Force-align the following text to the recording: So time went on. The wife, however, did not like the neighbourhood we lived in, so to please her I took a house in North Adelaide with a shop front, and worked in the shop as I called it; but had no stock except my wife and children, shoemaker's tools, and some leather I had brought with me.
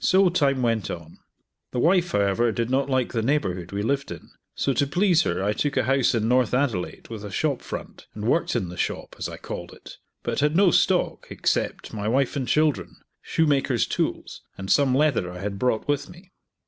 So 0.00 0.28
time 0.28 0.60
went 0.60 0.90
on. 0.90 1.18
The 1.70 1.78
wife, 1.78 2.10
however, 2.10 2.50
did 2.50 2.68
not 2.68 2.90
like 2.90 3.12
the 3.12 3.22
neighbourhood 3.22 3.70
we 3.70 3.80
lived 3.82 4.10
in, 4.10 4.30
so 4.56 4.72
to 4.72 4.88
please 4.88 5.22
her 5.22 5.40
I 5.40 5.52
took 5.52 5.76
a 5.76 5.84
house 5.84 6.16
in 6.16 6.26
North 6.26 6.52
Adelaide 6.52 7.06
with 7.08 7.24
a 7.24 7.30
shop 7.30 7.62
front, 7.62 8.08
and 8.12 8.24
worked 8.26 8.56
in 8.56 8.70
the 8.70 8.76
shop 8.76 9.14
as 9.20 9.28
I 9.28 9.36
called 9.36 9.72
it; 9.72 9.98
but 10.24 10.40
had 10.40 10.56
no 10.56 10.72
stock 10.72 11.28
except 11.30 11.94
my 11.94 12.08
wife 12.08 12.34
and 12.34 12.48
children, 12.48 12.96
shoemaker's 13.22 13.86
tools, 13.86 14.42
and 14.56 14.68
some 14.68 14.96
leather 14.96 15.30
I 15.30 15.38
had 15.38 15.60
brought 15.60 15.86
with 15.86 16.08
me. 16.08 16.32